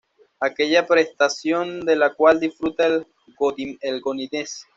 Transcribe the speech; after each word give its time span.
Aquella 0.39 0.87
prestación 0.87 1.81
de 1.85 1.95
la 1.95 2.15
cuál 2.15 2.39
disfruta 2.39 2.87
el 2.87 3.05
Godínez. 3.37 4.65